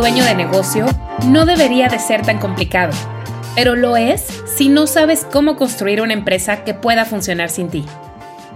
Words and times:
dueño 0.00 0.24
de 0.24 0.34
negocio, 0.34 0.86
no 1.26 1.44
debería 1.44 1.88
de 1.88 1.98
ser 1.98 2.22
tan 2.22 2.38
complicado, 2.38 2.92
pero 3.54 3.76
lo 3.76 3.98
es 3.98 4.24
si 4.46 4.70
no 4.70 4.86
sabes 4.86 5.26
cómo 5.30 5.56
construir 5.56 6.00
una 6.00 6.14
empresa 6.14 6.64
que 6.64 6.72
pueda 6.72 7.04
funcionar 7.04 7.50
sin 7.50 7.68
ti. 7.68 7.84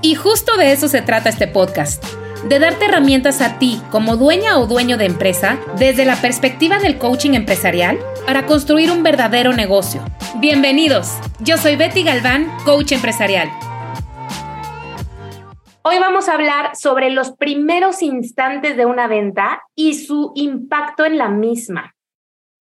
Y 0.00 0.14
justo 0.14 0.56
de 0.56 0.72
eso 0.72 0.88
se 0.88 1.02
trata 1.02 1.28
este 1.28 1.46
podcast, 1.46 2.02
de 2.48 2.58
darte 2.58 2.86
herramientas 2.86 3.42
a 3.42 3.58
ti 3.58 3.82
como 3.90 4.16
dueña 4.16 4.58
o 4.58 4.66
dueño 4.66 4.96
de 4.96 5.04
empresa 5.04 5.58
desde 5.78 6.06
la 6.06 6.16
perspectiva 6.16 6.78
del 6.78 6.96
coaching 6.96 7.34
empresarial 7.34 7.98
para 8.26 8.46
construir 8.46 8.90
un 8.90 9.02
verdadero 9.02 9.52
negocio. 9.52 10.02
Bienvenidos, 10.36 11.12
yo 11.40 11.58
soy 11.58 11.76
Betty 11.76 12.04
Galván, 12.04 12.50
coach 12.64 12.92
empresarial. 12.92 13.50
Hoy 15.86 15.98
vamos 15.98 16.30
a 16.30 16.32
hablar 16.32 16.76
sobre 16.76 17.10
los 17.10 17.32
primeros 17.32 18.00
instantes 18.00 18.74
de 18.74 18.86
una 18.86 19.06
venta 19.06 19.64
y 19.74 19.92
su 19.92 20.32
impacto 20.34 21.04
en 21.04 21.18
la 21.18 21.28
misma. 21.28 21.94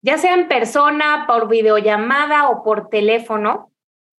Ya 0.01 0.17
sea 0.17 0.33
en 0.33 0.49
persona, 0.49 1.23
por 1.25 1.47
videollamada 1.47 2.49
o 2.49 2.65
por 2.65 2.89
teléfono, 2.89 3.71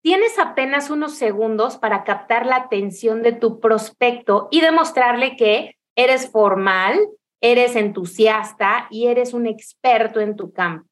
tienes 0.02 0.38
apenas 0.38 0.88
unos 0.88 1.16
segundos 1.16 1.76
para 1.76 2.02
captar 2.04 2.46
la 2.46 2.56
atención 2.56 3.22
de 3.22 3.32
tu 3.32 3.60
prospecto 3.60 4.48
y 4.50 4.62
demostrarle 4.62 5.36
que 5.36 5.76
eres 5.94 6.30
formal, 6.30 6.98
eres 7.42 7.76
entusiasta 7.76 8.86
y 8.88 9.08
eres 9.08 9.34
un 9.34 9.46
experto 9.46 10.20
en 10.20 10.34
tu 10.34 10.50
campo. 10.54 10.88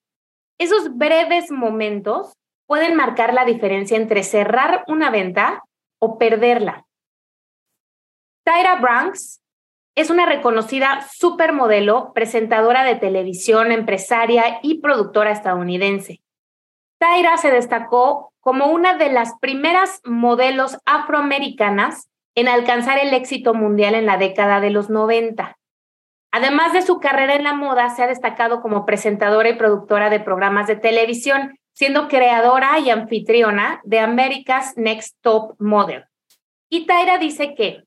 Esos 0.58 0.98
breves 0.98 1.50
momentos 1.50 2.34
pueden 2.66 2.94
marcar 2.94 3.32
la 3.32 3.46
diferencia 3.46 3.96
entre 3.96 4.22
cerrar 4.22 4.84
una 4.86 5.08
venta 5.08 5.62
o 5.98 6.18
perderla. 6.18 6.84
Tyra 8.44 8.76
Branks 8.76 9.40
es 9.94 10.10
una 10.10 10.26
reconocida 10.26 11.06
supermodelo, 11.12 12.12
presentadora 12.12 12.82
de 12.82 12.96
televisión, 12.96 13.70
empresaria 13.70 14.58
y 14.62 14.80
productora 14.80 15.30
estadounidense. 15.30 16.22
Tyra 16.98 17.36
se 17.36 17.50
destacó 17.50 18.32
como 18.40 18.66
una 18.66 18.96
de 18.96 19.12
las 19.12 19.34
primeras 19.40 20.00
modelos 20.04 20.78
afroamericanas 20.86 22.08
en 22.34 22.48
alcanzar 22.48 22.98
el 22.98 23.12
éxito 23.12 23.54
mundial 23.54 23.94
en 23.94 24.06
la 24.06 24.16
década 24.16 24.60
de 24.60 24.70
los 24.70 24.90
90. 24.90 25.56
Además 26.32 26.72
de 26.72 26.82
su 26.82 26.98
carrera 26.98 27.34
en 27.34 27.44
la 27.44 27.54
moda, 27.54 27.90
se 27.90 28.02
ha 28.02 28.06
destacado 28.06 28.62
como 28.62 28.86
presentadora 28.86 29.50
y 29.50 29.56
productora 29.56 30.10
de 30.10 30.18
programas 30.18 30.66
de 30.66 30.76
televisión, 30.76 31.58
siendo 31.74 32.08
creadora 32.08 32.78
y 32.78 32.90
anfitriona 32.90 33.80
de 33.84 34.00
America's 34.00 34.76
Next 34.76 35.18
Top 35.20 35.54
Model. 35.60 36.06
Y 36.70 36.86
Tyra 36.86 37.18
dice 37.18 37.54
que 37.54 37.84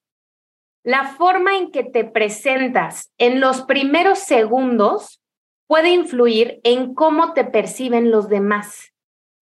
la 0.86 1.08
forma 1.08 1.58
en 1.58 1.72
que 1.72 1.84
te 1.84 2.06
presentas 2.06 3.12
en 3.18 3.42
los 3.42 3.64
primeros 3.64 4.20
segundos 4.20 5.20
puede 5.66 5.90
influir 5.90 6.62
en 6.64 6.94
cómo 6.94 7.34
te 7.34 7.44
perciben 7.44 8.12
los 8.12 8.30
demás. 8.30 8.94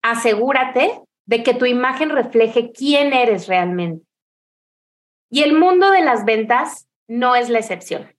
Asegúrate 0.01 1.01
de 1.25 1.43
que 1.43 1.53
tu 1.53 1.65
imagen 1.65 2.11
refleje 2.11 2.71
quién 2.71 3.11
eres 3.11 3.47
realmente. 3.47 4.05
Y 5.29 5.43
el 5.43 5.53
mundo 5.53 5.91
de 5.91 6.01
las 6.01 6.23
ventas 6.23 6.87
no 7.09 7.35
es 7.35 7.49
la 7.49 7.59
excepción. 7.59 8.15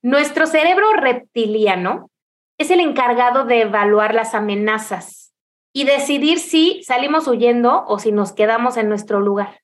Nuestro 0.00 0.46
cerebro 0.46 0.92
reptiliano 0.92 2.08
es 2.56 2.70
el 2.70 2.78
encargado 2.78 3.46
de 3.46 3.62
evaluar 3.62 4.14
las 4.14 4.32
amenazas 4.32 5.34
y 5.72 5.84
decidir 5.84 6.38
si 6.38 6.84
salimos 6.84 7.26
huyendo 7.26 7.84
o 7.88 7.98
si 7.98 8.12
nos 8.12 8.32
quedamos 8.32 8.76
en 8.76 8.88
nuestro 8.88 9.18
lugar 9.18 9.60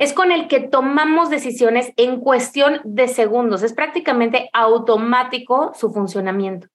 es 0.00 0.14
con 0.14 0.32
el 0.32 0.48
que 0.48 0.60
tomamos 0.60 1.28
decisiones 1.28 1.92
en 1.96 2.20
cuestión 2.20 2.80
de 2.84 3.06
segundos. 3.06 3.62
Es 3.62 3.74
prácticamente 3.74 4.48
automático 4.54 5.72
su 5.74 5.92
funcionamiento. 5.92 6.68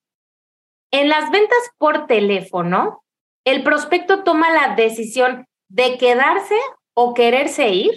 En 0.92 1.08
las 1.08 1.32
ventas 1.32 1.58
por 1.76 2.06
teléfono, 2.06 3.02
el 3.44 3.64
prospecto 3.64 4.22
toma 4.22 4.50
la 4.52 4.76
decisión 4.76 5.44
de 5.68 5.98
quedarse 5.98 6.54
o 6.94 7.14
quererse 7.14 7.70
ir 7.70 7.94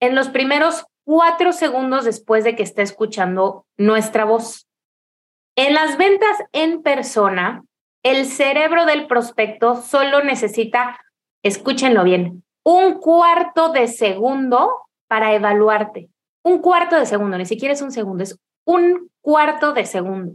en 0.00 0.16
los 0.16 0.28
primeros 0.28 0.84
cuatro 1.04 1.52
segundos 1.52 2.04
después 2.04 2.42
de 2.42 2.56
que 2.56 2.64
esté 2.64 2.82
escuchando 2.82 3.66
nuestra 3.78 4.24
voz. 4.24 4.66
En 5.56 5.74
las 5.74 5.96
ventas 5.98 6.36
en 6.50 6.82
persona, 6.82 7.62
el 8.02 8.26
cerebro 8.26 8.86
del 8.86 9.06
prospecto 9.06 9.80
solo 9.80 10.24
necesita, 10.24 11.00
escúchenlo 11.44 12.02
bien, 12.02 12.43
un 12.64 12.94
cuarto 12.94 13.68
de 13.68 13.86
segundo 13.88 14.72
para 15.06 15.34
evaluarte. 15.34 16.08
Un 16.42 16.58
cuarto 16.58 16.96
de 16.96 17.06
segundo, 17.06 17.38
ni 17.38 17.46
siquiera 17.46 17.74
es 17.74 17.82
un 17.82 17.92
segundo, 17.92 18.22
es 18.24 18.38
un 18.66 19.10
cuarto 19.20 19.72
de 19.72 19.86
segundo. 19.86 20.34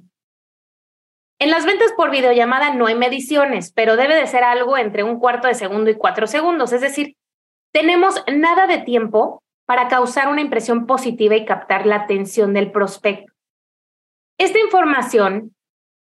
En 1.40 1.50
las 1.50 1.66
ventas 1.66 1.91
por 1.94 2.12
videollamada 2.12 2.73
no 2.73 2.88
hay 2.88 2.95
mediciones, 2.95 3.72
pero 3.73 3.95
debe 3.95 4.16
de 4.16 4.28
ser 4.28 4.44
algo 4.44 4.78
entre 4.78 5.03
un 5.03 5.19
cuarto 5.19 5.47
de 5.47 5.53
segundo 5.53 5.90
y 5.90 5.95
cuatro 5.95 6.28
segundos. 6.28 6.73
Es 6.73 6.81
decir, 6.81 7.16
tenemos 7.72 8.23
nada 8.31 8.67
de 8.67 8.79
tiempo 8.79 9.41
para 9.66 9.88
causar 9.88 10.29
una 10.29 10.41
impresión 10.41 10.85
positiva 10.85 11.35
y 11.35 11.46
captar 11.46 11.85
la 11.85 11.96
atención 11.96 12.53
del 12.53 12.72
prospecto. 12.72 13.31
Esta 14.38 14.59
información 14.59 15.56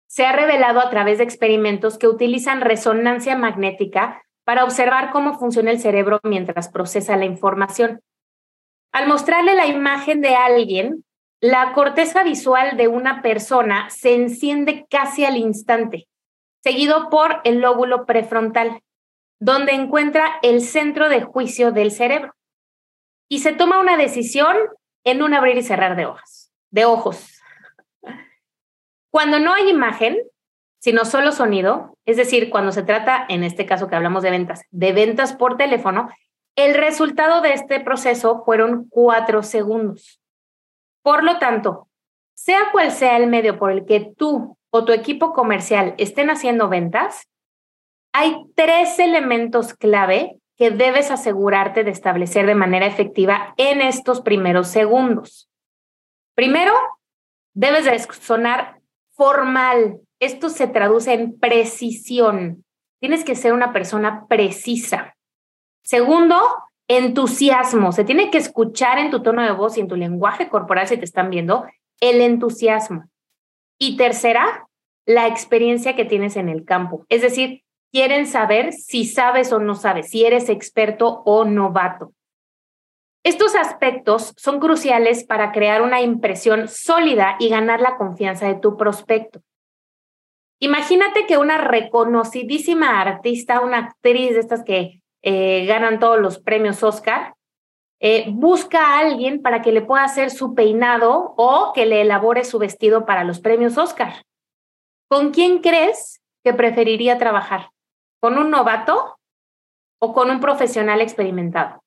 se 0.07 0.25
ha 0.25 0.31
revelado 0.31 0.79
a 0.79 0.89
través 0.89 1.17
de 1.17 1.23
experimentos 1.23 1.97
que 1.97 2.07
utilizan 2.07 2.61
resonancia 2.61 3.35
magnética 3.35 4.24
para 4.45 4.63
observar 4.63 5.11
cómo 5.11 5.37
funciona 5.37 5.71
el 5.71 5.79
cerebro 5.79 6.19
mientras 6.23 6.69
procesa 6.69 7.17
la 7.17 7.25
información. 7.25 8.01
Al 8.93 9.07
mostrarle 9.07 9.55
la 9.55 9.65
imagen 9.65 10.21
de 10.21 10.35
alguien, 10.35 11.03
la 11.41 11.73
corteza 11.73 12.23
visual 12.23 12.77
de 12.77 12.87
una 12.87 13.21
persona 13.21 13.89
se 13.89 14.15
enciende 14.15 14.85
casi 14.89 15.25
al 15.25 15.35
instante, 15.35 16.07
seguido 16.63 17.09
por 17.09 17.41
el 17.43 17.59
lóbulo 17.59 18.05
prefrontal, 18.05 18.81
donde 19.39 19.73
encuentra 19.73 20.39
el 20.43 20.61
centro 20.61 21.09
de 21.09 21.21
juicio 21.21 21.71
del 21.71 21.91
cerebro. 21.91 22.33
Y 23.27 23.39
se 23.39 23.51
toma 23.51 23.79
una 23.79 23.97
decisión 23.97 24.55
en 25.03 25.23
un 25.23 25.33
abrir 25.33 25.57
y 25.57 25.63
cerrar 25.63 25.95
de 25.95 26.05
hojas, 26.05 26.53
de 26.69 26.85
ojos. 26.85 27.41
Cuando 29.11 29.39
no 29.39 29.53
hay 29.53 29.69
imagen, 29.69 30.17
sino 30.85 31.03
solo 31.03 31.31
sonido, 31.31 31.97
es 32.05 32.15
decir, 32.15 32.51
cuando 32.51 32.71
se 32.71 32.83
trata, 32.83 33.25
en 33.27 33.43
este 33.43 33.65
caso 33.65 33.87
que 33.87 33.95
hablamos 33.95 34.21
de 34.21 34.29
ventas, 34.29 34.65
de 34.69 34.93
ventas 34.93 35.33
por 35.33 35.57
teléfono, 35.57 36.09
el 36.55 36.75
resultado 36.75 37.41
de 37.41 37.53
este 37.53 37.79
proceso 37.79 38.43
fueron 38.45 38.87
cuatro 38.87 39.41
segundos. 39.41 40.21
Por 41.01 41.23
lo 41.23 41.39
tanto, 41.39 41.87
sea 42.35 42.69
cual 42.71 42.91
sea 42.91 43.17
el 43.17 43.25
medio 43.25 43.57
por 43.57 43.71
el 43.71 43.87
que 43.87 44.13
tú 44.15 44.59
o 44.69 44.85
tu 44.85 44.91
equipo 44.91 45.33
comercial 45.33 45.95
estén 45.97 46.29
haciendo 46.29 46.69
ventas, 46.69 47.31
hay 48.13 48.45
tres 48.55 48.99
elementos 48.99 49.73
clave 49.73 50.37
que 50.55 50.69
debes 50.69 51.09
asegurarte 51.09 51.83
de 51.83 51.89
establecer 51.89 52.45
de 52.45 52.53
manera 52.53 52.85
efectiva 52.85 53.55
en 53.57 53.81
estos 53.81 54.21
primeros 54.21 54.67
segundos. 54.67 55.49
Primero, 56.35 56.73
debes 57.55 57.85
de 57.85 57.97
sonar 58.21 58.81
formal, 59.13 59.99
esto 60.19 60.49
se 60.49 60.67
traduce 60.67 61.13
en 61.13 61.37
precisión. 61.37 62.65
Tienes 62.99 63.23
que 63.23 63.35
ser 63.35 63.53
una 63.53 63.73
persona 63.73 64.25
precisa. 64.27 65.15
Segundo, 65.83 66.39
entusiasmo. 66.87 67.91
Se 67.91 68.03
tiene 68.03 68.31
que 68.31 68.37
escuchar 68.37 68.97
en 68.97 69.11
tu 69.11 69.21
tono 69.21 69.43
de 69.43 69.51
voz 69.51 69.77
y 69.77 69.81
en 69.81 69.87
tu 69.87 69.95
lenguaje 69.95 70.49
corporal, 70.49 70.87
si 70.87 70.97
te 70.97 71.05
están 71.05 71.29
viendo, 71.29 71.65
el 71.99 72.21
entusiasmo. 72.21 73.05
Y 73.79 73.97
tercera, 73.97 74.67
la 75.05 75.27
experiencia 75.27 75.95
que 75.95 76.05
tienes 76.05 76.35
en 76.37 76.49
el 76.49 76.65
campo. 76.65 77.05
Es 77.09 77.21
decir, 77.21 77.63
quieren 77.91 78.25
saber 78.25 78.73
si 78.73 79.05
sabes 79.05 79.51
o 79.53 79.59
no 79.59 79.75
sabes, 79.75 80.09
si 80.09 80.25
eres 80.25 80.49
experto 80.49 81.21
o 81.25 81.45
novato. 81.45 82.13
Estos 83.23 83.55
aspectos 83.55 84.33
son 84.37 84.59
cruciales 84.59 85.23
para 85.23 85.51
crear 85.51 85.81
una 85.81 86.01
impresión 86.01 86.67
sólida 86.67 87.37
y 87.39 87.49
ganar 87.49 87.81
la 87.81 87.97
confianza 87.97 88.47
de 88.47 88.55
tu 88.55 88.77
prospecto. 88.77 89.41
Imagínate 90.65 91.27
que 91.27 91.37
una 91.37 91.59
reconocidísima 91.59 92.99
artista, 92.99 93.61
una 93.61 93.77
actriz 93.77 94.33
de 94.33 94.39
estas 94.39 94.63
que 94.63 94.99
eh, 95.21 95.65
ganan 95.67 95.99
todos 95.99 96.19
los 96.19 96.39
premios 96.39 96.81
Oscar, 96.81 97.35
eh, 97.99 98.25
busca 98.29 98.79
a 98.79 98.97
alguien 98.97 99.43
para 99.43 99.61
que 99.61 99.71
le 99.71 99.83
pueda 99.83 100.03
hacer 100.03 100.31
su 100.31 100.55
peinado 100.55 101.35
o 101.37 101.71
que 101.71 101.85
le 101.85 102.01
elabore 102.01 102.43
su 102.43 102.57
vestido 102.57 103.05
para 103.05 103.23
los 103.23 103.39
premios 103.41 103.77
Oscar. 103.77 104.23
¿Con 105.07 105.29
quién 105.29 105.59
crees 105.59 106.19
que 106.43 106.55
preferiría 106.55 107.19
trabajar? 107.19 107.69
¿Con 108.19 108.39
un 108.39 108.49
novato 108.49 109.19
o 110.01 110.13
con 110.13 110.31
un 110.31 110.39
profesional 110.39 110.99
experimentado? 110.99 111.83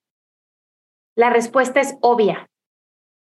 La 1.16 1.30
respuesta 1.30 1.80
es 1.80 1.96
obvia. 2.00 2.48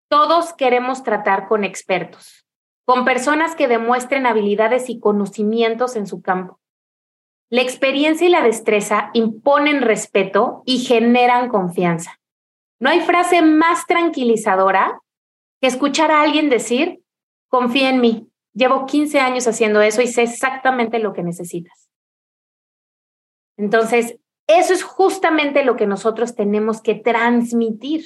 Todos 0.08 0.54
queremos 0.54 1.02
tratar 1.02 1.48
con 1.48 1.64
expertos 1.64 2.41
con 2.86 3.06
personas 3.06 3.56
que 3.56 3.68
demuestren 3.68 4.26
habilidades 4.26 4.90
y 4.90 5.00
conocimientos 5.00 5.96
en 5.96 6.08
su 6.08 6.22
campo. 6.22 6.60
La 7.50 7.62
experiencia 7.62 8.28
y 8.28 8.30
la 8.30 8.42
destreza 8.42 9.12
imponen 9.14 9.82
respeto 9.82 10.64
y 10.66 10.80
generan 10.80 11.50
confianza. 11.50 12.20
No 12.80 12.90
hay 12.90 13.02
frase 13.02 13.42
más 13.42 13.86
tranquilizadora 13.86 15.02
que 15.60 15.68
escuchar 15.68 16.12
a 16.12 16.22
alguien 16.22 16.50
decir, 16.50 17.02
confía 17.50 17.90
en 17.90 18.02
mí, 18.02 18.28
llevo 18.54 18.86
15 18.86 19.20
años 19.20 19.48
haciendo 19.48 19.82
eso 19.82 20.02
y 20.02 20.08
sé 20.08 20.24
exactamente 20.24 21.00
lo 21.00 21.14
que 21.14 21.24
necesitas. 21.24 21.90
Entonces, 23.58 24.18
eso 24.48 24.74
es 24.74 24.84
justamente 24.84 25.64
lo 25.64 25.76
que 25.76 25.88
nosotros 25.88 26.36
tenemos 26.36 26.82
que 26.82 26.96
transmitir. 26.96 28.06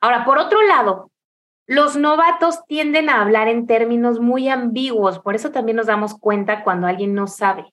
Ahora, 0.00 0.24
por 0.24 0.38
otro 0.38 0.62
lado, 0.62 1.10
los 1.66 1.96
novatos 1.96 2.64
tienden 2.66 3.10
a 3.10 3.20
hablar 3.20 3.48
en 3.48 3.66
términos 3.66 4.20
muy 4.20 4.48
ambiguos, 4.48 5.18
por 5.18 5.34
eso 5.34 5.50
también 5.50 5.76
nos 5.76 5.86
damos 5.86 6.18
cuenta 6.18 6.62
cuando 6.62 6.86
alguien 6.86 7.14
no 7.14 7.26
sabe. 7.26 7.72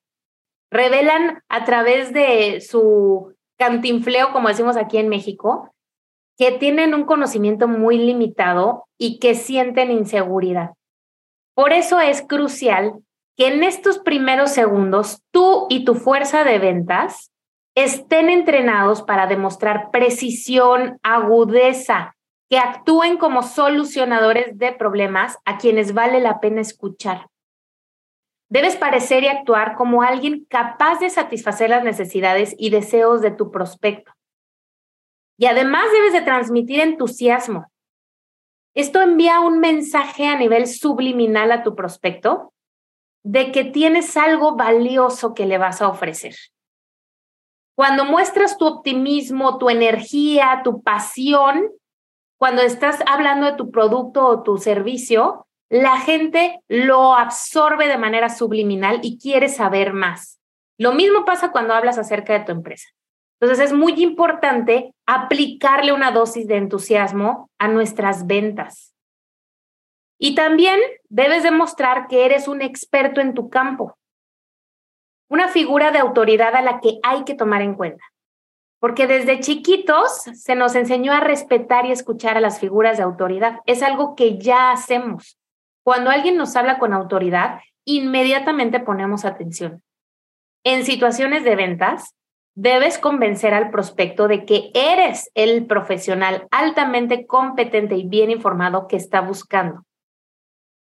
Revelan 0.71 1.43
a 1.49 1.65
través 1.65 2.11
de 2.11 2.59
su 2.61 3.35
cantinfleo, 3.57 4.31
como 4.31 4.47
decimos 4.47 4.77
aquí 4.77 4.97
en 4.97 5.09
México, 5.09 5.71
que 6.37 6.51
tienen 6.51 6.95
un 6.95 7.05
conocimiento 7.05 7.67
muy 7.67 7.97
limitado 7.99 8.85
y 8.97 9.19
que 9.19 9.35
sienten 9.35 9.91
inseguridad. 9.91 10.71
Por 11.53 11.73
eso 11.73 11.99
es 11.99 12.23
crucial 12.23 12.93
que 13.37 13.47
en 13.47 13.63
estos 13.63 13.99
primeros 13.99 14.51
segundos 14.51 15.21
tú 15.31 15.67
y 15.69 15.85
tu 15.85 15.93
fuerza 15.93 16.43
de 16.43 16.57
ventas 16.57 17.31
estén 17.75 18.29
entrenados 18.29 19.03
para 19.03 19.27
demostrar 19.27 19.91
precisión, 19.91 20.99
agudeza, 21.03 22.15
que 22.53 22.59
actúen 22.59 23.17
como 23.17 23.41
solucionadores 23.41 24.59
de 24.59 24.73
problemas 24.73 25.39
a 25.43 25.57
quienes 25.57 25.95
vale 25.95 26.19
la 26.19 26.39
pena 26.39 26.61
escuchar. 26.61 27.25
Debes 28.47 28.75
parecer 28.75 29.23
y 29.23 29.27
actuar 29.27 29.73
como 29.73 30.03
alguien 30.03 30.45
capaz 30.45 30.99
de 30.99 31.09
satisfacer 31.09 31.71
las 31.71 31.83
necesidades 31.83 32.53
y 32.59 32.69
deseos 32.69 33.21
de 33.21 33.31
tu 33.31 33.49
prospecto. 33.49 34.11
Y 35.35 35.47
además 35.47 35.85
debes 35.93 36.13
de 36.13 36.21
transmitir 36.21 36.79
entusiasmo. 36.79 37.71
Esto 38.75 39.01
envía 39.01 39.39
un 39.39 39.59
mensaje 39.59 40.27
a 40.27 40.37
nivel 40.37 40.67
subliminal 40.67 41.51
a 41.51 41.63
tu 41.63 41.73
prospecto 41.73 42.53
de 43.23 43.51
que 43.51 43.63
tienes 43.63 44.15
algo 44.15 44.55
valioso 44.55 45.33
que 45.33 45.47
le 45.47 45.57
vas 45.57 45.81
a 45.81 45.87
ofrecer. 45.87 46.35
Cuando 47.75 48.05
muestras 48.05 48.59
tu 48.59 48.67
optimismo, 48.67 49.57
tu 49.57 49.71
energía, 49.71 50.61
tu 50.63 50.83
pasión, 50.83 51.71
cuando 52.43 52.61
estás 52.61 52.99
hablando 53.07 53.45
de 53.45 53.53
tu 53.53 53.71
producto 53.71 54.27
o 54.27 54.43
tu 54.43 54.57
servicio, 54.57 55.47
la 55.69 56.01
gente 56.01 56.59
lo 56.67 57.13
absorbe 57.13 57.87
de 57.87 57.97
manera 57.97 58.27
subliminal 58.27 58.99
y 59.01 59.17
quiere 59.17 59.47
saber 59.47 59.93
más. 59.93 60.41
Lo 60.77 60.91
mismo 60.91 61.23
pasa 61.23 61.53
cuando 61.53 61.73
hablas 61.73 61.97
acerca 61.97 62.37
de 62.37 62.43
tu 62.43 62.51
empresa. 62.51 62.89
Entonces 63.39 63.67
es 63.67 63.71
muy 63.71 63.93
importante 64.03 64.93
aplicarle 65.05 65.93
una 65.93 66.11
dosis 66.11 66.45
de 66.45 66.57
entusiasmo 66.57 67.49
a 67.59 67.69
nuestras 67.69 68.27
ventas. 68.27 68.93
Y 70.19 70.35
también 70.35 70.81
debes 71.07 71.43
demostrar 71.43 72.09
que 72.09 72.25
eres 72.25 72.49
un 72.49 72.61
experto 72.61 73.21
en 73.21 73.35
tu 73.35 73.49
campo, 73.49 73.95
una 75.29 75.47
figura 75.47 75.91
de 75.91 75.99
autoridad 75.99 76.53
a 76.55 76.61
la 76.61 76.81
que 76.81 76.99
hay 77.03 77.23
que 77.23 77.35
tomar 77.35 77.61
en 77.61 77.75
cuenta. 77.75 78.03
Porque 78.83 79.07
desde 79.07 79.39
chiquitos 79.39 80.23
se 80.33 80.55
nos 80.55 80.75
enseñó 80.75 81.13
a 81.13 81.21
respetar 81.21 81.85
y 81.85 81.93
escuchar 81.93 82.35
a 82.35 82.41
las 82.41 82.59
figuras 82.59 82.97
de 82.97 83.03
autoridad. 83.03 83.61
Es 83.65 83.81
algo 83.81 84.13
que 84.13 84.37
ya 84.37 84.71
hacemos. 84.71 85.39
Cuando 85.85 86.09
alguien 86.09 86.35
nos 86.35 86.57
habla 86.57 86.79
con 86.79 86.91
autoridad, 86.91 87.61
inmediatamente 87.85 88.81
ponemos 88.81 89.23
atención. 89.23 89.81
En 90.65 90.83
situaciones 90.83 91.45
de 91.45 91.55
ventas, 91.55 92.13
debes 92.55 92.97
convencer 92.97 93.53
al 93.53 93.71
prospecto 93.71 94.27
de 94.27 94.43
que 94.43 94.69
eres 94.73 95.31
el 95.33 95.65
profesional 95.65 96.45
altamente 96.51 97.25
competente 97.25 97.95
y 97.95 98.05
bien 98.05 98.31
informado 98.31 98.89
que 98.89 98.97
está 98.97 99.21
buscando. 99.21 99.85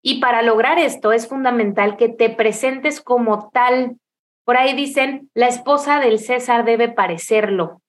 Y 0.02 0.20
para 0.20 0.42
lograr 0.42 0.80
esto 0.80 1.12
es 1.12 1.28
fundamental 1.28 1.98
que 1.98 2.10
te 2.10 2.32
presentes 2.32 3.00
como 3.00 3.52
tal. 3.52 3.98
Por 4.44 4.58
ahí 4.58 4.76
dicen, 4.76 5.30
la 5.36 5.50
esposa 5.50 6.00
del 6.00 6.18
César 6.18 6.66
debe 6.66 6.90
parecerlo. 6.90 7.80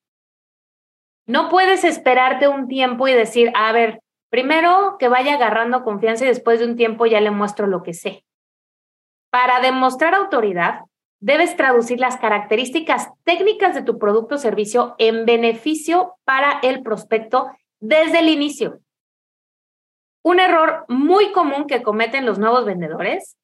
No 1.26 1.48
puedes 1.48 1.84
esperarte 1.84 2.48
un 2.48 2.68
tiempo 2.68 3.06
y 3.08 3.12
decir, 3.12 3.52
a 3.54 3.72
ver, 3.72 4.00
primero 4.30 4.96
que 4.98 5.08
vaya 5.08 5.34
agarrando 5.34 5.84
confianza 5.84 6.24
y 6.24 6.28
después 6.28 6.58
de 6.58 6.66
un 6.66 6.76
tiempo 6.76 7.06
ya 7.06 7.20
le 7.20 7.30
muestro 7.30 7.66
lo 7.66 7.82
que 7.82 7.94
sé. 7.94 8.24
Para 9.30 9.60
demostrar 9.60 10.14
autoridad, 10.14 10.80
debes 11.20 11.56
traducir 11.56 12.00
las 12.00 12.16
características 12.16 13.10
técnicas 13.24 13.74
de 13.74 13.82
tu 13.82 13.98
producto 13.98 14.34
o 14.34 14.38
servicio 14.38 14.96
en 14.98 15.24
beneficio 15.24 16.16
para 16.24 16.58
el 16.62 16.82
prospecto 16.82 17.50
desde 17.78 18.18
el 18.18 18.28
inicio. 18.28 18.80
Un 20.24 20.40
error 20.40 20.84
muy 20.88 21.30
común 21.32 21.66
que 21.66 21.82
cometen 21.82 22.26
los 22.26 22.38
nuevos 22.38 22.64
vendedores 22.64 23.36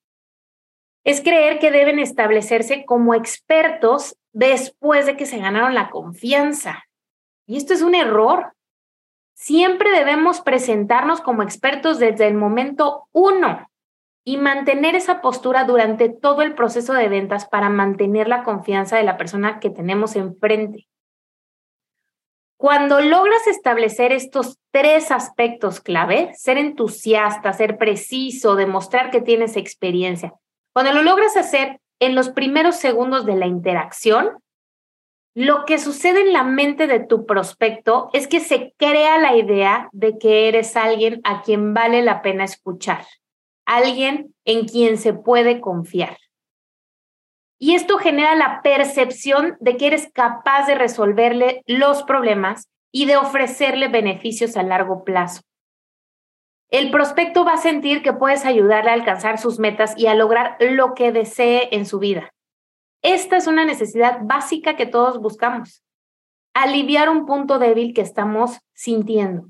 es 1.05 1.21
creer 1.21 1.59
que 1.59 1.71
deben 1.71 1.99
establecerse 2.01 2.85
como 2.85 3.15
expertos 3.15 4.17
después 4.33 5.07
de 5.07 5.17
que 5.17 5.27
se 5.27 5.39
ganaron 5.39 5.75
la 5.75 5.91
confianza. 5.91 6.88
Y 7.49 7.57
esto 7.57 7.73
es 7.73 7.83
un 7.83 7.95
error. 7.95 8.53
Siempre 9.35 9.91
debemos 9.91 10.43
presentarnos 10.43 11.23
como 11.23 11.43
expertos 11.43 11.99
desde 11.99 12.29
el 12.29 12.35
momento 12.35 13.09
uno 13.13 13.67
y 14.23 14.37
mantener 14.37 14.95
esa 14.95 15.23
postura 15.23 15.65
durante 15.65 16.11
todo 16.11 16.43
el 16.43 16.55
proceso 16.55 16.93
de 16.93 17.09
ventas 17.09 17.49
para 17.49 17.71
mantener 17.71 18.29
la 18.29 18.45
confianza 18.45 18.99
de 18.99 19.05
la 19.05 19.17
persona 19.17 19.61
que 19.61 19.71
tenemos 19.71 20.15
enfrente. 20.15 20.87
Cuando 22.59 23.01
logras 23.01 23.47
establecer 23.47 24.13
estos 24.13 24.59
tres 24.71 25.11
aspectos 25.11 25.81
clave, 25.81 26.33
ser 26.35 26.59
entusiasta, 26.59 27.53
ser 27.55 27.79
preciso, 27.79 28.57
demostrar 28.57 29.11
que 29.11 29.23
tienes 29.23 29.57
experiencia, 29.57 30.35
cuando 30.75 30.93
lo 30.93 31.03
logras 31.03 31.37
hacer 31.37 31.81
en 31.99 32.15
los 32.15 32.29
primeros 32.29 32.77
segundos 32.77 33.25
de 33.25 33.37
la 33.37 33.47
interacción, 33.47 34.39
lo 35.35 35.65
que 35.67 35.79
sucede 35.79 36.23
en 36.23 36.33
la 36.33 36.43
mente 36.43 36.87
de 36.87 37.01
tu 37.01 37.27
prospecto 37.27 38.11
es 38.13 38.27
que 38.27 38.41
se 38.41 38.75
crea 38.77 39.19
la 39.19 39.37
idea 39.37 39.89
de 39.93 40.19
que 40.19 40.49
eres 40.49 40.77
alguien 40.77 41.21
a 41.25 41.43
quien 41.43 41.75
vale 41.75 42.03
la 42.03 42.23
pena 42.23 42.45
escuchar, 42.45 43.07
alguien 43.65 44.35
en 44.45 44.67
quien 44.67 44.99
se 44.99 45.13
puede 45.13 45.61
confiar. 45.61 46.17
Y 47.61 47.75
esto 47.75 47.99
genera 47.99 48.35
la 48.37 48.63
percepción 48.63 49.57
de 49.61 49.77
que 49.77 49.89
eres 49.89 50.11
capaz 50.13 50.67
de 50.67 50.77
resolverle 50.77 51.63
los 51.67 52.05
problemas 52.05 52.69
y 52.93 53.07
de 53.07 53.17
ofrecerle 53.17 53.89
beneficios 53.89 54.57
a 54.57 54.63
largo 54.63 55.05
plazo. 55.05 55.43
El 56.71 56.91
prospecto 56.91 57.45
va 57.45 57.55
a 57.55 57.59
sentir 57.59 58.03
que 58.03 58.13
puedes 58.13 58.45
ayudarle 58.45 58.91
a 58.91 58.95
alcanzar 58.95 59.39
sus 59.39 59.59
metas 59.59 59.95
y 59.97 60.07
a 60.07 60.15
lograr 60.15 60.57
lo 60.61 60.95
que 60.95 61.13
desee 61.13 61.69
en 61.75 61.87
su 61.87 61.99
vida. 61.99 62.33
Esta 63.03 63.37
es 63.37 63.47
una 63.47 63.65
necesidad 63.65 64.19
básica 64.23 64.77
que 64.77 64.87
todos 64.87 65.21
buscamos. 65.21 65.83
Aliviar 66.55 67.09
un 67.09 67.27
punto 67.27 67.59
débil 67.59 67.95
que 67.95 68.01
estamos 68.01 68.59
sintiendo. 68.75 69.49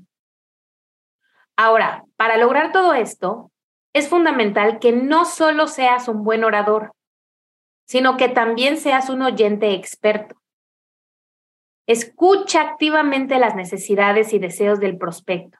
Ahora, 1.55 2.05
para 2.15 2.37
lograr 2.37 2.71
todo 2.71 2.93
esto, 2.93 3.51
es 3.93 4.07
fundamental 4.07 4.79
que 4.79 4.91
no 4.91 5.25
solo 5.25 5.67
seas 5.67 6.07
un 6.07 6.23
buen 6.23 6.43
orador, 6.43 6.93
sino 7.85 8.17
que 8.17 8.29
también 8.29 8.77
seas 8.77 9.09
un 9.09 9.23
oyente 9.23 9.73
experto. 9.73 10.35
Escucha 11.87 12.61
activamente 12.61 13.39
las 13.39 13.55
necesidades 13.55 14.31
y 14.33 14.39
deseos 14.39 14.79
del 14.79 14.97
prospecto 14.97 15.57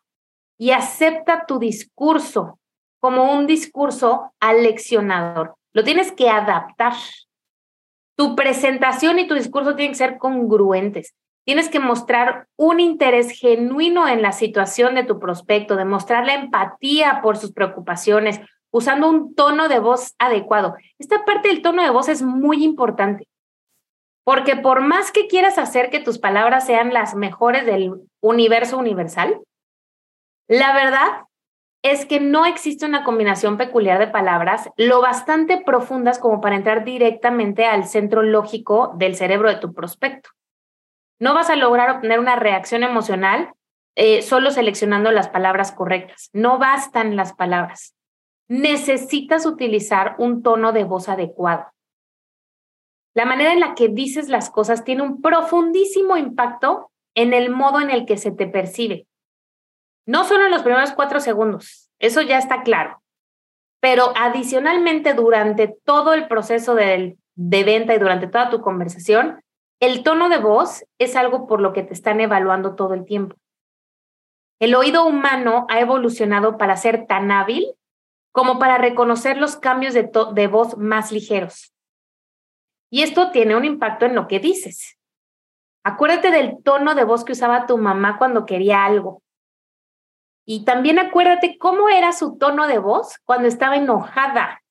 y 0.60 0.72
acepta 0.72 1.48
tu 1.48 1.58
discurso 1.58 2.60
como 3.00 3.34
un 3.34 3.48
discurso 3.48 4.32
aleccionador. 4.40 5.56
Lo 5.74 5.84
tienes 5.84 6.12
que 6.12 6.30
adaptar. 6.30 6.94
Tu 8.20 8.36
presentación 8.36 9.18
y 9.18 9.28
tu 9.28 9.34
discurso 9.34 9.76
tienen 9.78 9.94
que 9.94 9.98
ser 9.98 10.18
congruentes. 10.18 11.16
Tienes 11.46 11.70
que 11.70 11.80
mostrar 11.80 12.50
un 12.58 12.82
interés 12.82 13.32
genuino 13.32 14.10
en 14.10 14.22
la 14.22 14.34
situación 14.34 14.96
de 14.96 15.06
tu 15.06 15.20
prospecto, 15.20 15.78
demostrarle 15.78 16.34
empatía 16.34 17.22
por 17.24 17.38
sus 17.38 17.54
preocupaciones, 17.54 18.42
usando 18.72 19.10
un 19.10 19.36
tono 19.36 19.70
de 19.70 19.80
voz 19.80 20.16
adecuado. 20.20 20.76
Esta 20.98 21.24
parte 21.24 21.48
del 21.48 21.62
tono 21.62 21.82
de 21.82 21.92
voz 21.92 22.10
es 22.10 22.22
muy 22.22 22.62
importante, 22.62 23.30
porque 24.26 24.58
por 24.58 24.82
más 24.82 25.14
que 25.14 25.28
quieras 25.28 25.58
hacer 25.58 25.90
que 25.90 26.02
tus 26.02 26.20
palabras 26.20 26.66
sean 26.66 26.94
las 26.94 27.16
mejores 27.16 27.66
del 27.66 28.02
universo 28.20 28.78
universal, 28.78 29.40
la 30.50 30.74
verdad 30.74 31.24
es 31.82 32.06
que 32.06 32.20
no 32.20 32.46
existe 32.46 32.86
una 32.86 33.04
combinación 33.04 33.58
peculiar 33.58 34.00
de 34.00 34.08
palabras 34.08 34.70
lo 34.76 35.02
bastante 35.02 35.62
profundas 35.66 36.20
como 36.20 36.42
para 36.42 36.56
entrar 36.56 36.84
directamente 36.84 37.66
al 37.66 37.86
centro 37.86 38.22
lógico 38.22 38.94
del 38.98 39.16
cerebro 39.16 39.50
de 39.50 39.58
tu 39.58 39.74
prospecto. 39.74 40.30
No 41.20 41.34
vas 41.34 41.50
a 41.50 41.56
lograr 41.56 41.90
obtener 41.90 42.20
una 42.20 42.36
reacción 42.36 42.84
emocional 42.84 43.54
eh, 43.96 44.22
solo 44.22 44.52
seleccionando 44.52 45.12
las 45.12 45.30
palabras 45.30 45.72
correctas. 45.72 46.30
No 46.34 46.60
bastan 46.60 47.16
las 47.16 47.34
palabras 47.34 47.96
necesitas 48.50 49.46
utilizar 49.46 50.16
un 50.18 50.42
tono 50.42 50.74
de 50.74 50.84
voz 50.84 51.08
adecuado. 51.08 51.68
La 53.16 53.26
manera 53.26 53.54
en 53.54 53.60
la 53.60 53.76
que 53.76 53.90
dices 53.90 54.28
las 54.28 54.50
cosas 54.50 54.84
tiene 54.84 55.04
un 55.04 55.22
profundísimo 55.22 56.18
impacto 56.18 56.92
en 57.16 57.34
el 57.34 57.50
modo 57.50 57.80
en 57.80 57.92
el 57.92 58.06
que 58.06 58.18
se 58.18 58.32
te 58.32 58.48
percibe. 58.48 59.08
No 60.10 60.24
solo 60.24 60.46
en 60.46 60.52
los 60.52 60.64
primeros 60.64 60.94
cuatro 60.94 61.20
segundos, 61.20 61.92
eso 62.00 62.24
ya 62.24 62.40
está 62.40 62.64
claro. 62.64 63.04
pero 63.80 64.12
adicionalmente 64.18 65.14
durante 65.14 65.68
todo 65.68 66.16
el 66.16 66.28
proceso 66.28 66.74
de, 66.74 67.16
venta 67.36 67.94
y 67.94 68.00
durante 68.00 68.26
toda 68.26 68.50
tu 68.50 68.60
conversación, 68.60 69.40
el 69.80 70.02
tono 70.02 70.28
de 70.30 70.40
voz 70.40 70.84
es 70.98 71.16
algo 71.16 71.46
por 71.46 71.62
lo 71.62 71.74
que 71.74 71.84
te 71.84 71.94
están 71.94 72.22
evaluando 72.22 72.74
todo 72.74 72.96
el 72.96 73.06
tiempo. 73.06 73.36
El 74.60 74.74
oído 74.74 75.06
humano 75.06 75.68
ha 75.70 75.80
evolucionado 75.80 76.58
para 76.58 76.76
ser 76.76 77.06
tan 77.06 77.30
hábil 77.30 77.68
como 78.32 78.58
para 78.58 78.80
reconocer 78.80 79.38
los 79.38 79.58
cambios 79.58 79.94
de, 79.94 80.10
de, 80.34 80.48
voz 80.48 80.76
más 80.76 81.12
ligeros. 81.12 81.72
Y 82.90 83.04
esto 83.04 83.30
tiene 83.30 83.56
un 83.56 83.64
impacto 83.64 84.08
en 84.08 84.16
lo 84.16 84.28
que 84.28 84.40
dices. 84.40 84.98
Acuérdate 85.84 86.32
del 86.32 86.64
tono 86.64 86.96
de 86.96 87.04
voz 87.04 87.24
que 87.24 87.34
usaba 87.34 87.68
tu 87.68 87.78
mamá 87.78 88.18
cuando 88.18 88.48
quería 88.48 88.86
algo. 88.86 89.22
Y 90.52 90.66
también 90.66 90.98
acuérdate 90.98 91.60
cómo 91.60 91.90
era 91.90 92.12
su 92.12 92.40
tono 92.40 92.66
de 92.66 92.80
voz 92.80 93.20
cuando 93.24 93.48
estaba 93.48 93.76
enojada. 93.76 94.64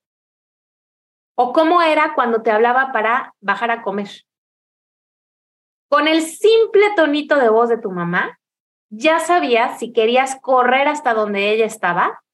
O 1.36 1.52
cómo 1.52 1.82
era 1.82 2.14
cuando 2.16 2.42
te 2.42 2.50
hablaba 2.50 2.90
para 2.90 3.32
bajar 3.40 3.70
a 3.70 3.82
comer. 3.82 4.08
Con 5.88 6.08
el 6.08 6.22
simple 6.22 6.82
tonito 6.96 7.36
de 7.36 7.48
voz 7.48 7.68
de 7.68 7.78
tu 7.78 7.92
mamá, 7.92 8.40
ya 8.90 9.20
sabías 9.20 9.78
si 9.78 9.92
querías 9.92 10.40
correr 10.40 10.88
hasta 10.88 11.14
donde 11.14 11.52
ella 11.52 11.66
estaba 11.66 12.24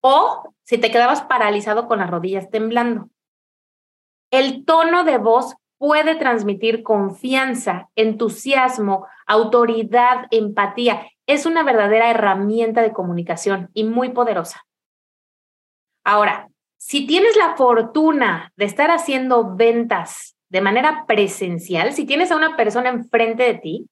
o 0.00 0.54
si 0.62 0.78
te 0.78 0.90
quedabas 0.90 1.20
paralizado 1.20 1.88
con 1.88 1.98
las 1.98 2.08
rodillas 2.08 2.48
temblando. 2.48 3.10
El 4.30 4.64
tono 4.64 5.04
de 5.04 5.18
voz 5.18 5.56
puede 5.76 6.14
transmitir 6.14 6.82
confianza, 6.82 7.90
entusiasmo, 7.96 9.06
autoridad, 9.26 10.26
empatía. 10.30 11.06
Es 11.28 11.46
una 11.46 11.62
verdadera 11.62 12.10
herramienta 12.10 12.80
de 12.80 12.92
comunicación 12.92 13.70
y 13.74 13.84
muy 13.84 14.08
poderosa. 14.08 14.64
Ahora, 16.02 16.48
si 16.78 17.06
tienes 17.06 17.36
la 17.36 17.54
fortuna 17.54 18.50
de 18.56 18.64
estar 18.64 18.90
haciendo 18.90 19.54
ventas 19.54 20.36
de 20.48 20.62
manera 20.62 21.04
presencial, 21.06 21.92
si 21.92 22.06
tienes 22.06 22.32
a 22.32 22.36
una 22.36 22.56
persona 22.56 22.88
enfrente 22.88 23.42
de 23.42 23.54
ti, 23.54 23.90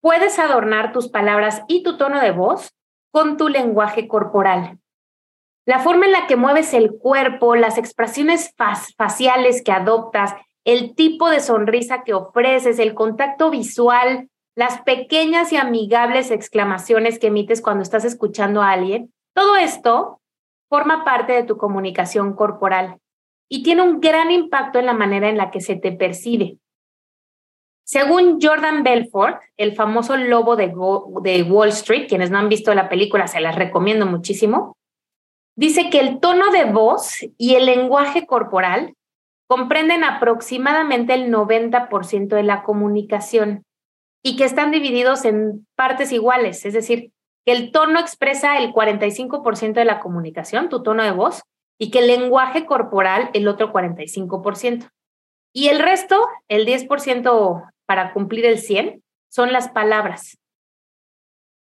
puedes 0.00 0.38
adornar 0.38 0.92
tus 0.92 1.08
palabras 1.10 1.62
y 1.68 1.82
tu 1.82 1.98
tono 1.98 2.20
de 2.20 2.30
voz 2.30 2.72
con 3.12 3.36
tu 3.36 3.48
lenguaje 3.48 4.08
corporal. 4.08 4.78
La 5.66 5.80
forma 5.80 6.06
en 6.06 6.12
la 6.12 6.26
que 6.26 6.36
mueves 6.36 6.72
el 6.72 6.92
cuerpo, 6.92 7.54
las 7.54 7.76
expresiones 7.76 8.54
faciales 8.96 9.62
que 9.62 9.72
adoptas, 9.72 10.34
el 10.64 10.94
tipo 10.94 11.28
de 11.28 11.40
sonrisa 11.40 12.02
que 12.02 12.14
ofreces, 12.14 12.78
el 12.78 12.94
contacto 12.94 13.50
visual, 13.50 14.30
las 14.60 14.82
pequeñas 14.82 15.54
y 15.54 15.56
amigables 15.56 16.30
exclamaciones 16.30 17.18
que 17.18 17.28
emites 17.28 17.62
cuando 17.62 17.82
estás 17.82 18.04
escuchando 18.04 18.60
a 18.60 18.72
alguien, 18.72 19.10
todo 19.34 19.56
esto 19.56 20.20
forma 20.68 21.02
parte 21.02 21.32
de 21.32 21.44
tu 21.44 21.56
comunicación 21.56 22.34
corporal 22.34 22.98
y 23.48 23.62
tiene 23.62 23.80
un 23.80 24.00
gran 24.00 24.30
impacto 24.30 24.78
en 24.78 24.84
la 24.84 24.92
manera 24.92 25.30
en 25.30 25.38
la 25.38 25.50
que 25.50 25.62
se 25.62 25.76
te 25.76 25.92
percibe. 25.92 26.58
Según 27.84 28.38
Jordan 28.38 28.82
Belfort, 28.82 29.40
el 29.56 29.74
famoso 29.74 30.18
lobo 30.18 30.56
de, 30.56 30.66
Wall 30.68 31.70
Street, 31.70 32.06
quienes 32.06 32.30
no 32.30 32.36
han 32.36 32.50
visto 32.50 32.74
la 32.74 32.90
película, 32.90 33.28
se 33.28 33.40
las 33.40 33.56
recomiendo 33.56 34.04
muchísimo, 34.04 34.76
dice 35.56 35.88
que 35.88 36.00
el 36.00 36.20
tono 36.20 36.52
de 36.52 36.66
voz 36.66 37.20
y 37.38 37.54
el 37.54 37.64
lenguaje 37.64 38.26
corporal 38.26 38.94
comprenden 39.48 40.04
aproximadamente 40.04 41.14
el 41.14 41.32
90% 41.32 42.28
de 42.28 42.42
la 42.42 42.62
comunicación 42.62 43.64
y 44.22 44.36
que 44.36 44.44
están 44.44 44.70
divididos 44.70 45.24
en 45.24 45.66
partes 45.76 46.12
iguales, 46.12 46.64
es 46.66 46.74
decir, 46.74 47.12
que 47.44 47.52
el 47.52 47.72
tono 47.72 47.98
expresa 47.98 48.58
el 48.58 48.72
45% 48.72 49.72
de 49.72 49.84
la 49.84 50.00
comunicación, 50.00 50.68
tu 50.68 50.82
tono 50.82 51.02
de 51.02 51.12
voz, 51.12 51.42
y 51.78 51.90
que 51.90 52.00
el 52.00 52.08
lenguaje 52.08 52.66
corporal 52.66 53.30
el 53.32 53.48
otro 53.48 53.72
45%. 53.72 54.90
Y 55.54 55.68
el 55.68 55.78
resto, 55.78 56.28
el 56.48 56.66
10% 56.66 57.70
para 57.86 58.12
cumplir 58.12 58.44
el 58.44 58.58
100, 58.58 59.02
son 59.30 59.52
las 59.52 59.70
palabras. 59.70 60.38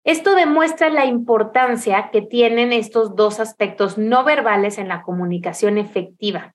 Esto 0.05 0.35
demuestra 0.35 0.89
la 0.89 1.05
importancia 1.05 2.09
que 2.11 2.21
tienen 2.21 2.71
estos 2.71 3.15
dos 3.15 3.39
aspectos 3.39 3.97
no 3.97 4.23
verbales 4.23 4.77
en 4.77 4.87
la 4.87 5.01
comunicación 5.01 5.77
efectiva. 5.77 6.53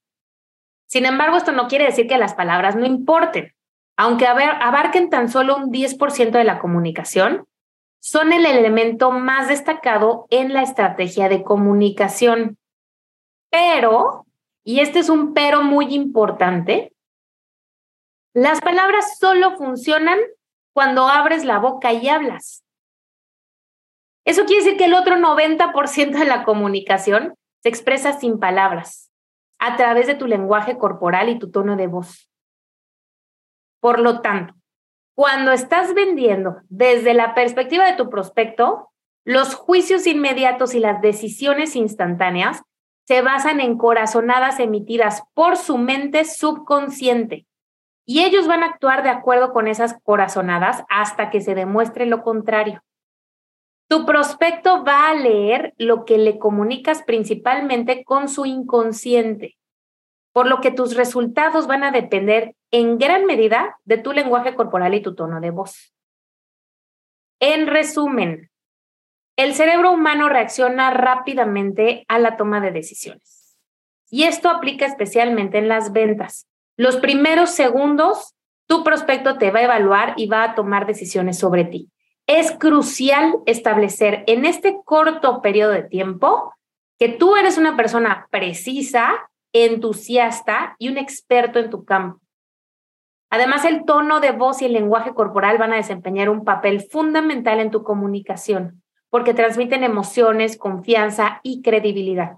Sin 0.86 1.04
embargo, 1.04 1.36
esto 1.36 1.52
no 1.52 1.68
quiere 1.68 1.84
decir 1.84 2.06
que 2.06 2.16
las 2.16 2.34
palabras 2.34 2.76
no 2.76 2.86
importen. 2.86 3.52
Aunque 3.96 4.26
abarquen 4.26 5.10
tan 5.10 5.28
solo 5.28 5.56
un 5.56 5.70
10% 5.70 6.38
de 6.38 6.44
la 6.44 6.58
comunicación, 6.58 7.46
son 8.00 8.32
el 8.32 8.46
elemento 8.46 9.10
más 9.10 9.48
destacado 9.48 10.26
en 10.30 10.52
la 10.54 10.62
estrategia 10.62 11.28
de 11.28 11.42
comunicación. 11.42 12.58
Pero, 13.50 14.26
y 14.64 14.80
este 14.80 15.00
es 15.00 15.10
un 15.10 15.34
pero 15.34 15.62
muy 15.62 15.94
importante, 15.94 16.92
las 18.32 18.60
palabras 18.60 19.18
solo 19.18 19.56
funcionan 19.56 20.18
cuando 20.72 21.08
abres 21.08 21.44
la 21.44 21.58
boca 21.58 21.92
y 21.92 22.08
hablas. 22.08 22.64
Eso 24.24 24.44
quiere 24.44 24.62
decir 24.62 24.78
que 24.78 24.84
el 24.84 24.94
otro 24.94 25.16
90% 25.16 26.18
de 26.18 26.24
la 26.24 26.44
comunicación 26.44 27.34
se 27.62 27.68
expresa 27.68 28.12
sin 28.18 28.38
palabras, 28.38 29.10
a 29.58 29.76
través 29.76 30.06
de 30.06 30.14
tu 30.14 30.26
lenguaje 30.26 30.78
corporal 30.78 31.28
y 31.28 31.38
tu 31.38 31.50
tono 31.50 31.76
de 31.76 31.88
voz. 31.88 32.29
Por 33.80 33.98
lo 33.98 34.20
tanto, 34.20 34.54
cuando 35.14 35.52
estás 35.52 35.94
vendiendo 35.94 36.62
desde 36.68 37.14
la 37.14 37.34
perspectiva 37.34 37.86
de 37.86 37.96
tu 37.96 38.08
prospecto, 38.08 38.90
los 39.24 39.54
juicios 39.54 40.06
inmediatos 40.06 40.74
y 40.74 40.78
las 40.78 41.02
decisiones 41.02 41.76
instantáneas 41.76 42.62
se 43.06 43.22
basan 43.22 43.60
en 43.60 43.76
corazonadas 43.76 44.60
emitidas 44.60 45.22
por 45.34 45.56
su 45.56 45.78
mente 45.78 46.24
subconsciente. 46.24 47.46
Y 48.06 48.22
ellos 48.22 48.46
van 48.46 48.62
a 48.62 48.66
actuar 48.66 49.02
de 49.02 49.08
acuerdo 49.08 49.52
con 49.52 49.68
esas 49.68 49.98
corazonadas 50.02 50.84
hasta 50.88 51.30
que 51.30 51.40
se 51.40 51.54
demuestre 51.54 52.06
lo 52.06 52.22
contrario. 52.22 52.82
Tu 53.88 54.06
prospecto 54.06 54.84
va 54.84 55.10
a 55.10 55.14
leer 55.14 55.74
lo 55.76 56.04
que 56.04 56.18
le 56.18 56.38
comunicas 56.38 57.02
principalmente 57.02 58.04
con 58.04 58.28
su 58.28 58.46
inconsciente, 58.46 59.58
por 60.32 60.46
lo 60.46 60.60
que 60.60 60.70
tus 60.70 60.94
resultados 60.94 61.66
van 61.66 61.82
a 61.82 61.90
depender 61.90 62.54
en 62.70 62.98
gran 62.98 63.26
medida 63.26 63.78
de 63.84 63.98
tu 63.98 64.12
lenguaje 64.12 64.54
corporal 64.54 64.94
y 64.94 65.02
tu 65.02 65.14
tono 65.14 65.40
de 65.40 65.50
voz. 65.50 65.94
En 67.40 67.66
resumen, 67.66 68.50
el 69.36 69.54
cerebro 69.54 69.92
humano 69.92 70.28
reacciona 70.28 70.90
rápidamente 70.90 72.04
a 72.08 72.18
la 72.18 72.36
toma 72.36 72.60
de 72.60 72.72
decisiones. 72.72 73.56
Y 74.10 74.24
esto 74.24 74.50
aplica 74.50 74.84
especialmente 74.86 75.58
en 75.58 75.68
las 75.68 75.92
ventas. 75.92 76.46
Los 76.76 76.96
primeros 76.96 77.50
segundos, 77.50 78.34
tu 78.66 78.84
prospecto 78.84 79.38
te 79.38 79.50
va 79.50 79.60
a 79.60 79.64
evaluar 79.64 80.14
y 80.16 80.26
va 80.26 80.44
a 80.44 80.54
tomar 80.54 80.86
decisiones 80.86 81.38
sobre 81.38 81.64
ti. 81.64 81.90
Es 82.26 82.52
crucial 82.52 83.38
establecer 83.46 84.24
en 84.26 84.44
este 84.44 84.80
corto 84.84 85.40
periodo 85.42 85.72
de 85.72 85.84
tiempo 85.84 86.54
que 86.98 87.08
tú 87.08 87.36
eres 87.36 87.56
una 87.56 87.76
persona 87.76 88.28
precisa, 88.30 89.30
entusiasta 89.52 90.76
y 90.78 90.90
un 90.90 90.98
experto 90.98 91.58
en 91.58 91.70
tu 91.70 91.84
campo. 91.84 92.20
Además, 93.30 93.64
el 93.64 93.84
tono 93.84 94.20
de 94.20 94.32
voz 94.32 94.60
y 94.60 94.66
el 94.66 94.72
lenguaje 94.72 95.14
corporal 95.14 95.56
van 95.56 95.72
a 95.72 95.76
desempeñar 95.76 96.28
un 96.28 96.44
papel 96.44 96.80
fundamental 96.80 97.60
en 97.60 97.70
tu 97.70 97.82
comunicación 97.84 98.82
porque 99.10 99.34
transmiten 99.34 99.84
emociones, 99.84 100.56
confianza 100.56 101.40
y 101.42 101.62
credibilidad. 101.62 102.36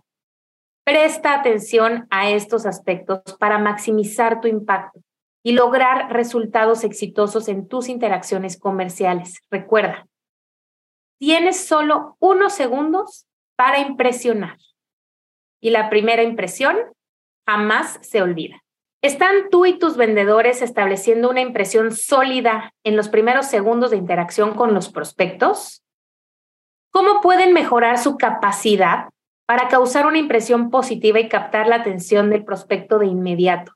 Presta 0.85 1.35
atención 1.35 2.07
a 2.11 2.31
estos 2.31 2.67
aspectos 2.67 3.21
para 3.39 3.59
maximizar 3.59 4.41
tu 4.41 4.49
impacto 4.49 5.01
y 5.45 5.53
lograr 5.53 6.13
resultados 6.13 6.83
exitosos 6.83 7.49
en 7.49 7.69
tus 7.69 7.89
interacciones 7.89 8.59
comerciales. 8.59 9.41
Recuerda, 9.51 10.07
tienes 11.19 11.65
solo 11.65 12.17
unos 12.19 12.55
segundos 12.55 13.27
para 13.55 13.79
impresionar. 13.79 14.57
Y 15.61 15.71
la 15.71 15.89
primera 15.91 16.23
impresión 16.23 16.77
jamás 17.47 17.99
se 18.03 18.23
olvida. 18.23 18.62
¿Están 19.03 19.51
tú 19.51 19.67
y 19.67 19.81
tus 19.81 19.97
vendedores 19.97 20.63
estableciendo 20.63 21.29
una 21.29 21.41
impresión 21.41 21.91
sólida 21.91 22.73
en 22.85 22.97
los 22.97 23.09
primeros 23.09 23.47
segundos 23.47 23.91
de 23.91 23.97
interacción 23.97 24.55
con 24.55 24.75
los 24.75 24.91
prospectos? 24.91 25.83
¿Cómo 26.93 27.21
pueden 27.21 27.53
mejorar 27.53 27.99
su 27.99 28.17
capacidad 28.17 29.09
para 29.45 29.67
causar 29.67 30.07
una 30.07 30.19
impresión 30.19 30.71
positiva 30.71 31.19
y 31.19 31.29
captar 31.29 31.67
la 31.67 31.77
atención 31.77 32.31
del 32.31 32.45
prospecto 32.45 33.01
de 33.01 33.07
inmediato? 33.07 33.73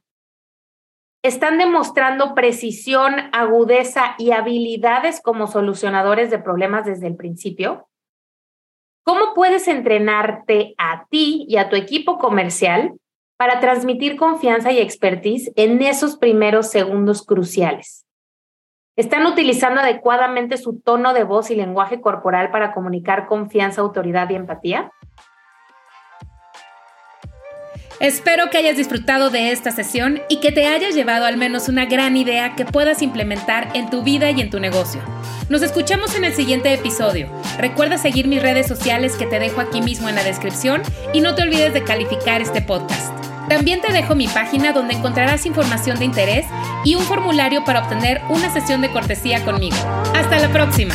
¿Están 1.24 1.58
demostrando 1.58 2.36
precisión, 2.36 3.14
agudeza 3.32 4.14
y 4.18 4.30
habilidades 4.30 5.20
como 5.20 5.48
solucionadores 5.48 6.30
de 6.30 6.38
problemas 6.38 6.86
desde 6.86 7.08
el 7.08 7.16
principio? 7.16 7.88
¿Cómo 9.02 9.34
puedes 9.34 9.66
entrenarte 9.66 10.76
a 10.78 11.06
ti 11.10 11.46
y 11.48 11.56
a 11.56 11.68
tu 11.68 11.74
equipo 11.74 12.18
comercial 12.18 12.94
para 13.36 13.60
transmitir 13.60 14.16
confianza 14.16 14.72
y 14.72 14.78
expertise 14.78 15.52
en 15.56 15.80
esos 15.82 16.16
primeros 16.16 16.70
segundos 16.70 17.22
cruciales? 17.22 18.06
¿Están 18.96 19.26
utilizando 19.26 19.80
adecuadamente 19.80 20.56
su 20.56 20.80
tono 20.80 21.12
de 21.12 21.24
voz 21.24 21.50
y 21.50 21.54
lenguaje 21.54 22.00
corporal 22.00 22.50
para 22.50 22.72
comunicar 22.72 23.26
confianza, 23.26 23.82
autoridad 23.82 24.30
y 24.30 24.36
empatía? 24.36 24.90
Espero 28.00 28.50
que 28.50 28.58
hayas 28.58 28.76
disfrutado 28.76 29.30
de 29.30 29.52
esta 29.52 29.70
sesión 29.70 30.20
y 30.28 30.40
que 30.40 30.52
te 30.52 30.66
hayas 30.66 30.94
llevado 30.94 31.24
al 31.24 31.38
menos 31.38 31.68
una 31.68 31.86
gran 31.86 32.16
idea 32.16 32.54
que 32.54 32.66
puedas 32.66 33.00
implementar 33.00 33.68
en 33.74 33.88
tu 33.88 34.02
vida 34.02 34.30
y 34.30 34.40
en 34.42 34.50
tu 34.50 34.60
negocio. 34.60 35.00
Nos 35.48 35.62
escuchamos 35.62 36.14
en 36.14 36.24
el 36.24 36.34
siguiente 36.34 36.72
episodio. 36.74 37.28
Recuerda 37.58 37.96
seguir 37.96 38.28
mis 38.28 38.42
redes 38.42 38.66
sociales 38.66 39.16
que 39.16 39.26
te 39.26 39.38
dejo 39.38 39.62
aquí 39.62 39.80
mismo 39.80 40.10
en 40.10 40.14
la 40.14 40.24
descripción 40.24 40.82
y 41.14 41.20
no 41.20 41.34
te 41.34 41.42
olvides 41.42 41.72
de 41.72 41.84
calificar 41.84 42.42
este 42.42 42.60
podcast. 42.60 43.15
También 43.48 43.80
te 43.80 43.92
dejo 43.92 44.14
mi 44.14 44.28
página 44.28 44.72
donde 44.72 44.94
encontrarás 44.94 45.46
información 45.46 45.98
de 45.98 46.04
interés 46.04 46.46
y 46.84 46.94
un 46.94 47.02
formulario 47.02 47.64
para 47.64 47.82
obtener 47.82 48.20
una 48.28 48.52
sesión 48.52 48.80
de 48.80 48.90
cortesía 48.90 49.44
conmigo. 49.44 49.76
Hasta 50.14 50.38
la 50.38 50.48
próxima. 50.48 50.94